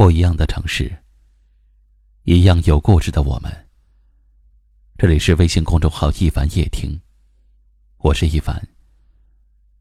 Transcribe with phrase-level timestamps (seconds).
[0.00, 0.90] 不一样的城市，
[2.22, 3.68] 一样有故事的我们。
[4.96, 6.98] 这里是微信公众号“一凡夜听”，
[8.00, 8.66] 我是一凡。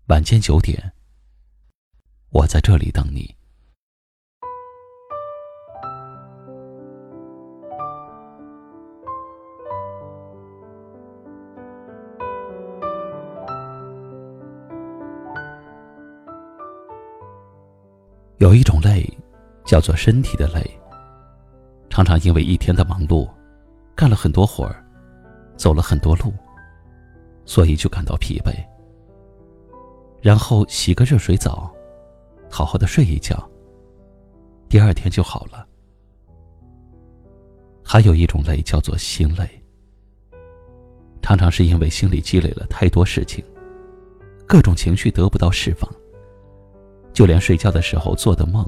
[0.08, 0.92] 晚间九点，
[2.32, 3.34] 我在这里等你。
[18.40, 19.10] 有一种累，
[19.70, 20.68] 叫做身体的累。
[21.92, 23.30] 常常因为一天的忙碌，
[23.96, 24.84] 干了很多活儿，
[25.56, 26.34] 走了很多路，
[27.46, 28.52] 所以就感到疲惫。
[30.24, 31.72] 然后洗个热水澡，
[32.50, 33.48] 好好的睡一觉，
[34.68, 35.68] 第二天就好了。
[37.84, 39.48] 还有一种累，叫做心累。
[41.22, 43.46] 常常是因为心里积累了太多事情，
[44.48, 45.88] 各种情绪得不到释放。
[47.14, 48.68] 就连睡觉的时候做的梦，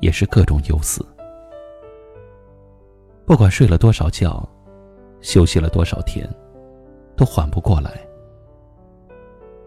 [0.00, 1.04] 也是各种忧思。
[3.26, 4.48] 不管睡了多少觉，
[5.20, 6.28] 休息了多少天，
[7.16, 8.00] 都缓不过来。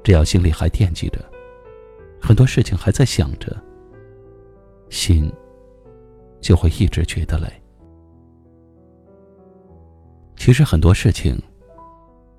[0.03, 1.19] 只要心里还惦记着，
[2.19, 3.55] 很多事情还在想着，
[4.89, 5.31] 心
[6.39, 7.47] 就会一直觉得累。
[10.35, 11.39] 其实很多事情，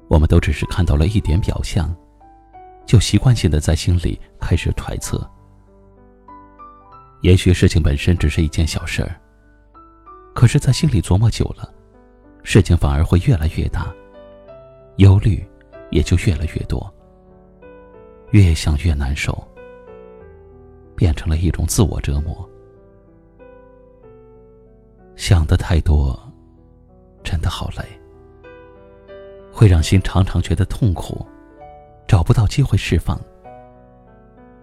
[0.08, 1.94] 我们都只是看到了一点表象，
[2.84, 5.24] 就习惯性的在心里开始揣测。
[7.22, 9.14] 也许事情本身只是一件小事儿，
[10.34, 11.72] 可是，在心里琢磨久了，
[12.42, 13.94] 事情反而会越来越大，
[14.96, 15.44] 忧虑
[15.92, 16.92] 也就越来越多，
[18.32, 19.40] 越想越难受，
[20.96, 22.48] 变成了一种自我折磨。
[25.14, 26.20] 想的太多，
[27.22, 27.84] 真的好累，
[29.52, 31.24] 会让心常常觉得痛苦，
[32.08, 33.16] 找不到机会释放，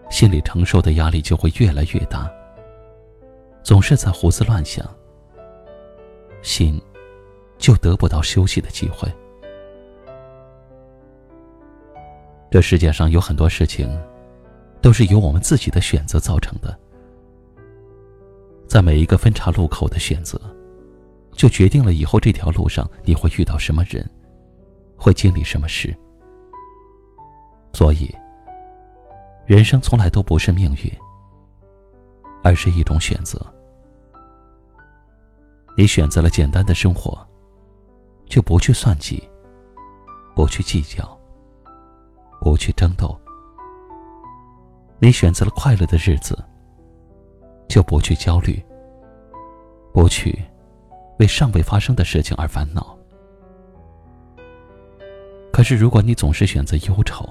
[0.09, 2.29] 心里承受的压力就会越来越大。
[3.63, 4.85] 总是在胡思乱想，
[6.41, 6.81] 心
[7.57, 9.07] 就得不到休息的机会。
[12.49, 13.87] 这世界上有很多事情，
[14.81, 16.77] 都是由我们自己的选择造成的。
[18.67, 20.39] 在每一个分岔路口的选择，
[21.33, 24.09] 就决定了以后这条路上你会遇到什么人，
[24.95, 25.95] 会经历什么事。
[27.73, 28.09] 所以，
[29.45, 30.91] 人生从来都不是命运。
[32.43, 33.39] 而是一种选择。
[35.77, 37.17] 你选择了简单的生活，
[38.27, 39.23] 就不去算计，
[40.35, 41.17] 不去计较，
[42.41, 43.17] 不去争斗。
[44.99, 46.37] 你选择了快乐的日子，
[47.69, 48.61] 就不去焦虑，
[49.93, 50.37] 不去
[51.19, 52.97] 为尚未发生的事情而烦恼。
[55.53, 57.25] 可是，如果你总是选择忧愁，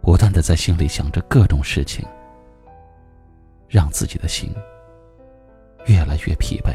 [0.00, 2.06] 不断的在心里想着各种事情，
[3.70, 4.52] 让自己的心
[5.86, 6.74] 越来越疲惫。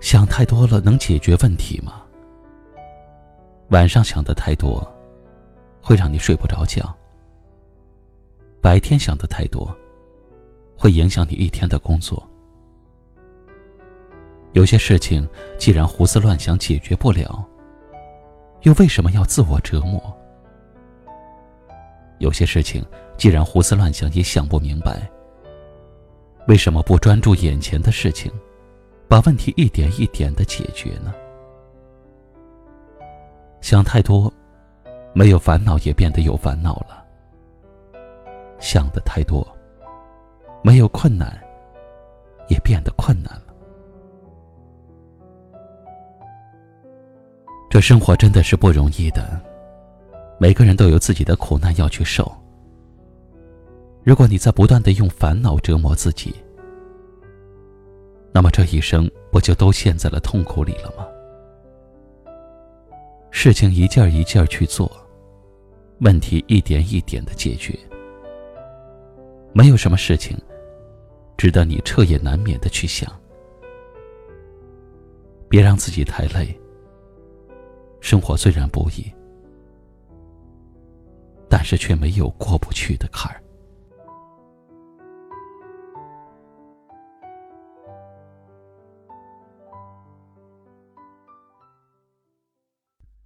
[0.00, 2.02] 想太多了能解决问题吗？
[3.70, 4.84] 晚上想的太多，
[5.80, 6.92] 会让你睡不着觉。
[8.60, 9.72] 白天想的太多，
[10.76, 12.20] 会影响你一天的工作。
[14.52, 17.46] 有些事情既然胡思乱想解决不了，
[18.62, 20.00] 又为什么要自我折磨？
[22.18, 22.84] 有些事情，
[23.16, 25.08] 既然胡思乱想也想不明白，
[26.46, 28.32] 为什么不专注眼前的事情，
[29.08, 31.14] 把问题一点一点的解决呢？
[33.60, 34.32] 想太多，
[35.12, 37.04] 没有烦恼也变得有烦恼了；
[38.58, 39.46] 想的太多，
[40.62, 41.38] 没有困难
[42.48, 43.42] 也变得困难了。
[47.70, 49.40] 这生活真的是不容易的。
[50.40, 52.30] 每个人都有自己的苦难要去受。
[54.04, 56.34] 如果你在不断的用烦恼折磨自己，
[58.32, 61.06] 那么这一生不就都陷在了痛苦里了吗？
[63.30, 64.90] 事情一件一件去做，
[66.00, 67.76] 问题一点一点的解决，
[69.52, 70.38] 没有什么事情
[71.36, 73.12] 值得你彻夜难眠的去想。
[75.48, 76.58] 别让自己太累。
[78.00, 79.17] 生活虽然不易。
[81.48, 83.42] 但是却没有过不去的坎儿。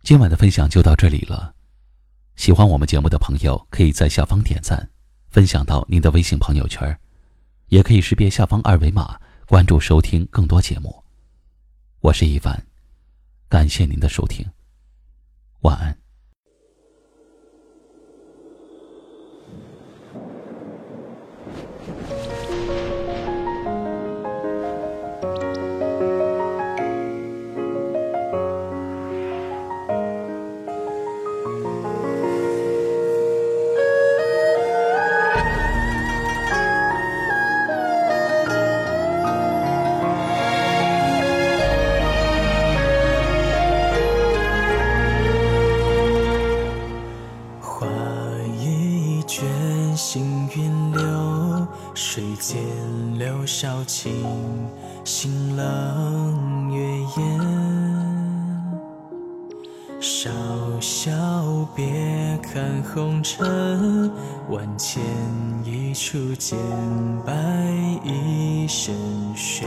[0.03, 1.55] 今晚的分享就到这里了，
[2.35, 4.91] 喜欢我们节目的朋友可以在下方点赞，
[5.31, 6.99] 分享到您的微信朋友圈，
[7.69, 11.03] 也可以识别下方二维码关注收听更多节目。
[12.01, 12.61] 我是一凡，
[13.49, 14.45] 感谢您的收听，
[15.61, 16.02] 晚安。
[52.73, 54.25] 边柳梢青，
[55.05, 56.83] 新冷月
[57.17, 57.41] 掩。
[60.01, 60.31] 少
[60.81, 61.11] 小
[61.75, 61.85] 别
[62.43, 64.11] 看红尘，
[64.49, 65.03] 万千
[65.65, 66.59] 一处见
[67.25, 67.33] 白
[68.05, 68.95] 一身
[69.37, 69.67] 雪。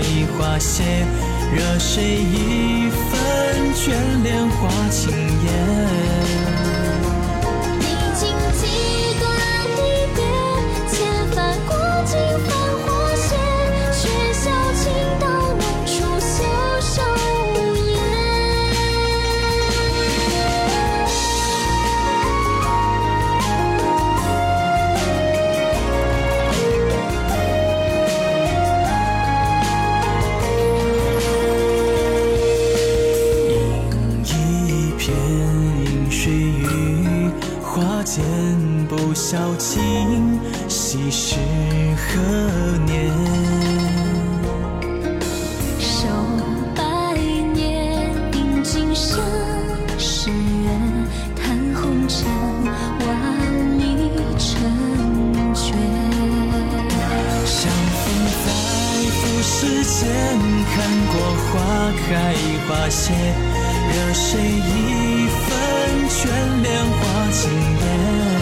[0.00, 0.82] 一花谢，
[1.54, 6.65] 惹谁一分眷恋花轻烟。
[61.96, 62.34] 开
[62.68, 65.48] 花谢，惹谁一分
[66.08, 66.18] 眷
[66.62, 68.35] 恋花轻烟。